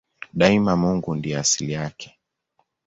[0.33, 2.15] Daima Mungu ndiye asili yake.